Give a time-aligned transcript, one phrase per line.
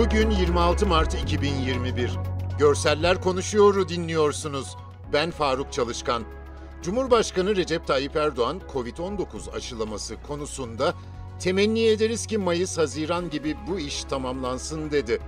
[0.00, 2.10] Bugün 26 Mart 2021.
[2.58, 4.76] Görseller Konuşuyor'u dinliyorsunuz.
[5.12, 6.22] Ben Faruk Çalışkan.
[6.82, 10.94] Cumhurbaşkanı Recep Tayyip Erdoğan COVID-19 aşılaması konusunda
[11.40, 15.20] temenni ederiz ki Mayıs-Haziran gibi bu iş tamamlansın dedi.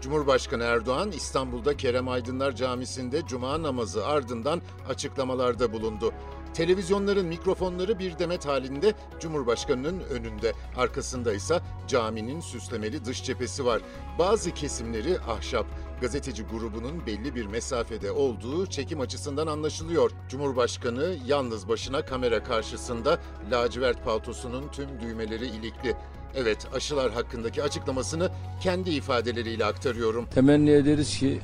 [0.00, 6.12] Cumhurbaşkanı Erdoğan İstanbul'da Kerem Aydınlar Camisi'nde cuma namazı ardından açıklamalarda bulundu.
[6.54, 10.52] Televizyonların mikrofonları bir demet halinde Cumhurbaşkanı'nın önünde.
[10.76, 13.82] Arkasında ise caminin süslemeli dış cephesi var.
[14.18, 15.66] Bazı kesimleri ahşap.
[16.00, 20.10] Gazeteci grubunun belli bir mesafede olduğu çekim açısından anlaşılıyor.
[20.28, 23.18] Cumhurbaşkanı yalnız başına kamera karşısında
[23.50, 25.96] lacivert paltosunun tüm düğmeleri ilikli.
[26.36, 28.30] Evet, aşılar hakkındaki açıklamasını
[28.62, 30.26] kendi ifadeleriyle aktarıyorum.
[30.26, 31.40] Temenni ederiz ki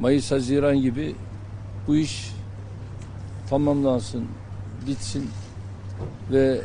[0.00, 1.14] Mayıs-Haziran gibi
[1.86, 2.32] bu iş
[3.50, 4.24] tamamlansın,
[4.86, 5.30] bitsin
[6.32, 6.60] ve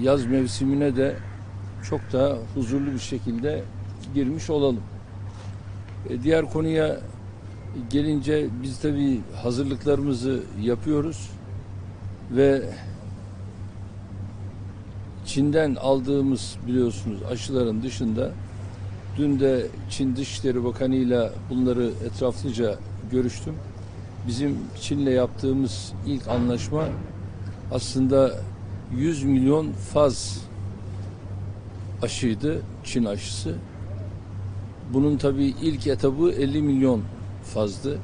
[0.00, 1.16] yaz mevsimine de
[1.90, 3.62] çok daha huzurlu bir şekilde
[4.14, 4.80] girmiş olalım.
[6.08, 7.00] E, diğer konuya
[7.90, 11.30] gelince biz tabii hazırlıklarımızı yapıyoruz
[12.30, 12.62] ve
[15.26, 18.32] Çin'den aldığımız biliyorsunuz aşıların dışında
[19.18, 22.78] dün de Çin Dışişleri Bakanı ile bunları etraflıca
[23.10, 23.54] görüştüm.
[24.26, 26.88] Bizim Çin'le yaptığımız ilk anlaşma
[27.72, 28.40] aslında
[28.96, 30.40] 100 milyon faz
[32.02, 33.54] aşıydı, Çin aşısı.
[34.92, 37.02] Bunun tabii ilk etabı 50 milyon
[37.54, 37.98] fazdı.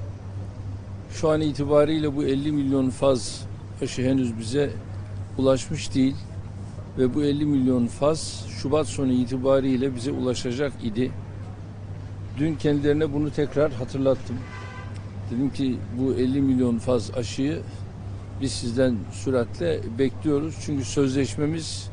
[1.11, 3.45] Şu an itibariyle bu 50 milyon faz
[3.83, 4.71] aşı henüz bize
[5.39, 6.17] ulaşmış değil
[6.99, 11.11] ve bu 50 milyon faz Şubat sonu itibariyle bize ulaşacak idi.
[12.39, 14.37] Dün kendilerine bunu tekrar hatırlattım.
[15.31, 17.61] Dedim ki bu 50 milyon faz aşıyı
[18.41, 20.55] biz sizden süratle bekliyoruz.
[20.61, 21.91] Çünkü sözleşmemiz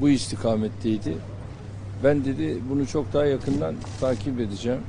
[0.00, 1.16] bu istikametteydi.
[2.04, 4.80] Ben dedi bunu çok daha yakından takip edeceğim.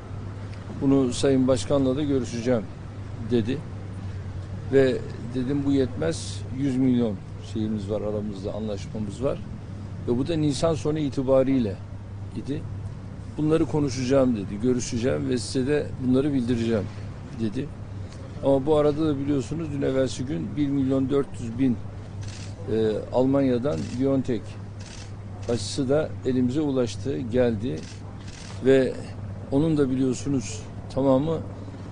[0.82, 2.64] Bunu Sayın Başkan'la da görüşeceğim
[3.32, 3.58] dedi.
[4.74, 4.98] Ve
[5.36, 7.16] dedim bu yetmez 100 milyon
[7.54, 9.40] şeyimiz var aramızda anlaşmamız var.
[10.08, 11.76] Ve bu da Nisan sonu itibariyle
[12.36, 12.62] idi.
[13.38, 16.86] Bunları konuşacağım dedi, görüşeceğim ve size de bunları bildireceğim
[17.40, 17.68] dedi.
[18.44, 21.78] Ama bu arada da biliyorsunuz dün evvelsi gün 1 milyon 400 bin
[22.72, 24.42] e, Almanya'dan BioNTech
[25.50, 27.80] aşısı da elimize ulaştı, geldi
[28.66, 28.94] ve
[29.52, 31.38] onun da biliyorsunuz tamamı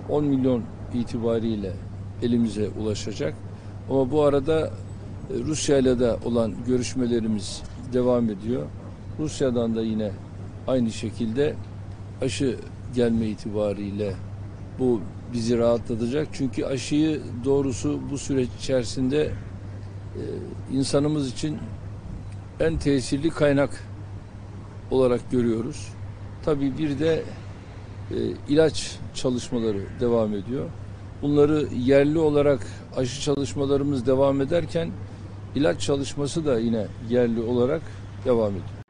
[0.09, 0.63] 10 milyon
[0.93, 1.73] itibariyle
[2.21, 3.33] elimize ulaşacak.
[3.89, 4.69] Ama bu arada e,
[5.45, 7.63] Rusya ile de olan görüşmelerimiz
[7.93, 8.63] devam ediyor.
[9.19, 10.11] Rusya'dan da yine
[10.67, 11.55] aynı şekilde
[12.21, 12.57] aşı
[12.95, 14.13] gelme itibariyle
[14.79, 15.01] bu
[15.33, 16.27] bizi rahatlatacak.
[16.33, 19.23] Çünkü aşıyı doğrusu bu süreç içerisinde
[20.15, 20.21] e,
[20.73, 21.57] insanımız için
[22.59, 23.83] en tesirli kaynak
[24.91, 25.87] olarak görüyoruz.
[26.45, 27.23] Tabii bir de
[28.11, 28.15] e,
[28.49, 30.69] ilaç çalışmaları devam ediyor.
[31.21, 34.89] Bunları yerli olarak aşı çalışmalarımız devam ederken
[35.55, 37.81] ilaç çalışması da yine yerli olarak
[38.25, 38.84] devam ediyor.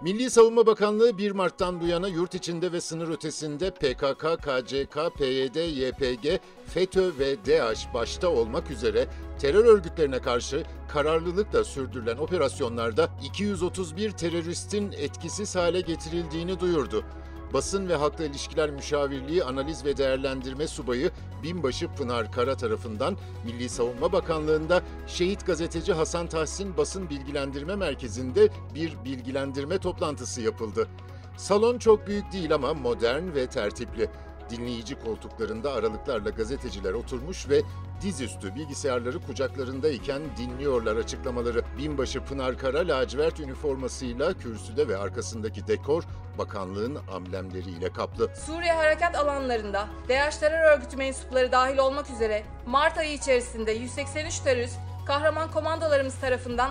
[0.00, 5.56] Milli Savunma Bakanlığı 1 Mart'tan bu yana yurt içinde ve sınır ötesinde PKK, KCK, PYD,
[5.56, 9.06] YPG, FETÖ ve DAEŞ başta olmak üzere
[9.38, 17.04] terör örgütlerine karşı kararlılıkla sürdürülen operasyonlarda 231 teröristin etkisiz hale getirildiğini duyurdu.
[17.52, 21.10] Basın ve Halkla İlişkiler Müşavirliği Analiz ve Değerlendirme Subayı
[21.42, 29.04] Binbaşı Pınar Kara tarafından Milli Savunma Bakanlığı'nda Şehit Gazeteci Hasan Tahsin Basın Bilgilendirme Merkezi'nde bir
[29.04, 30.88] bilgilendirme toplantısı yapıldı.
[31.36, 34.10] Salon çok büyük değil ama modern ve tertipli.
[34.50, 37.62] Dinleyici koltuklarında aralıklarla gazeteciler oturmuş ve
[38.02, 41.62] dizüstü bilgisayarları kucaklarındayken dinliyorlar açıklamaları.
[41.78, 46.02] Binbaşı Pınar Kara lacivert üniformasıyla kürsüde ve arkasındaki dekor
[46.38, 48.30] bakanlığın amblemleriyle kaplı.
[48.46, 54.78] Suriye harekat alanlarında DAEŞ terör örgütü mensupları dahil olmak üzere Mart ayı içerisinde 183 terörist
[55.06, 56.70] kahraman komandolarımız tarafından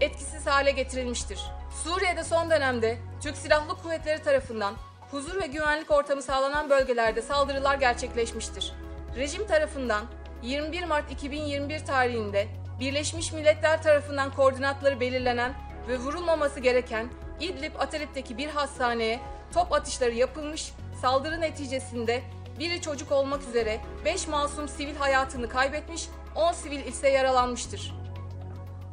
[0.00, 1.40] etkisiz hale getirilmiştir.
[1.84, 4.74] Suriye'de son dönemde Türk Silahlı Kuvvetleri tarafından
[5.14, 8.72] huzur ve güvenlik ortamı sağlanan bölgelerde saldırılar gerçekleşmiştir.
[9.16, 10.04] Rejim tarafından
[10.42, 12.48] 21 Mart 2021 tarihinde
[12.80, 15.54] Birleşmiş Milletler tarafından koordinatları belirlenen
[15.88, 17.08] ve vurulmaması gereken
[17.40, 19.20] İdlib Atalip'teki bir hastaneye
[19.52, 22.22] top atışları yapılmış, saldırı neticesinde
[22.58, 27.94] biri çocuk olmak üzere 5 masum sivil hayatını kaybetmiş, 10 sivil ise yaralanmıştır.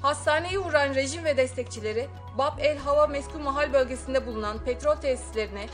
[0.02, 2.08] Hastaneyi vuran rejim ve destekçileri
[2.38, 5.66] Bab el Hava Meskun Mahal bölgesinde bulunan petrol tesislerine,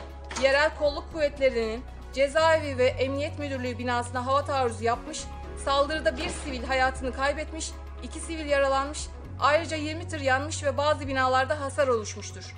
[0.42, 5.24] yerel kolluk kuvvetlerinin cezaevi ve emniyet müdürlüğü binasına hava taarruzu yapmış,
[5.66, 7.72] saldırıda bir sivil hayatını kaybetmiş,
[8.04, 9.08] iki sivil yaralanmış,
[9.40, 12.56] ayrıca 20 tır yanmış ve bazı binalarda hasar oluşmuştur.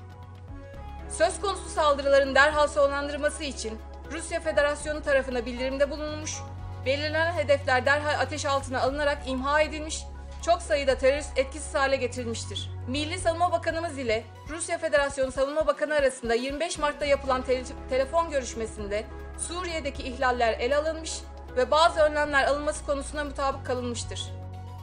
[1.09, 3.79] Söz konusu saldırıların derhal sonlandırılması için
[4.11, 6.37] Rusya Federasyonu tarafına bildirimde bulunmuş,
[6.85, 10.03] belirlenen hedefler derhal ateş altına alınarak imha edilmiş,
[10.41, 12.69] çok sayıda terörist etkisiz hale getirilmiştir.
[12.87, 19.05] Milli Savunma Bakanımız ile Rusya Federasyonu Savunma Bakanı arasında 25 Mart'ta yapılan tele- telefon görüşmesinde
[19.37, 21.13] Suriye'deki ihlaller ele alınmış
[21.57, 24.21] ve bazı önlemler alınması konusunda mutabık kalınmıştır.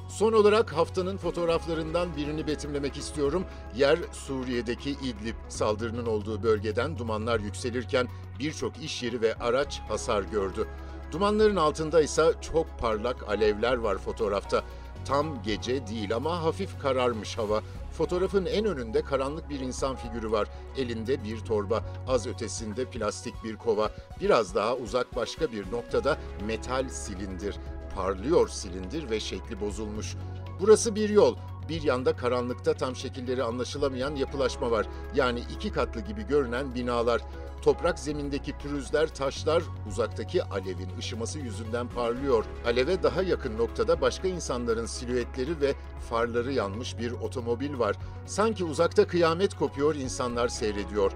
[0.09, 3.47] Son olarak haftanın fotoğraflarından birini betimlemek istiyorum.
[3.77, 8.09] Yer Suriye'deki İdlib saldırının olduğu bölgeden dumanlar yükselirken
[8.39, 10.69] birçok iş yeri ve araç hasar gördü.
[11.13, 14.63] Dumanların altında ise çok parlak alevler var fotoğrafta.
[15.07, 17.63] Tam gece değil ama hafif kararmış hava.
[17.93, 20.49] Fotoğrafın en önünde karanlık bir insan figürü var.
[20.77, 23.91] Elinde bir torba, az ötesinde plastik bir kova.
[24.21, 27.57] Biraz daha uzak başka bir noktada metal silindir
[27.97, 30.17] parlıyor silindir ve şekli bozulmuş.
[30.61, 31.37] Burası bir yol.
[31.69, 34.87] Bir yanda karanlıkta tam şekilleri anlaşılamayan yapılaşma var.
[35.15, 37.23] Yani iki katlı gibi görünen binalar.
[37.63, 42.45] Toprak zemindeki pürüzler, taşlar uzaktaki alevin ışıması yüzünden parlıyor.
[42.67, 45.75] Aleve daha yakın noktada başka insanların silüetleri ve
[46.11, 47.97] farları yanmış bir otomobil var.
[48.27, 51.13] Sanki uzakta kıyamet kopuyor, insanlar seyrediyor.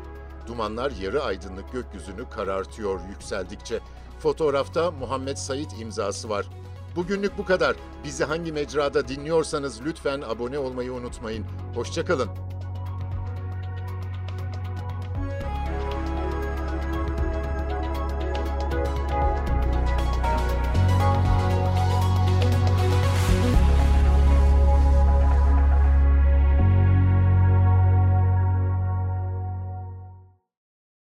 [0.46, 3.80] Dumanlar yarı aydınlık gökyüzünü karartıyor yükseldikçe.
[4.18, 6.46] Fotoğrafta Muhammed Said imzası var.
[6.96, 7.76] Bugünlük bu kadar.
[8.04, 11.44] Bizi hangi mecrada dinliyorsanız lütfen abone olmayı unutmayın.
[11.74, 12.49] Hoşçakalın.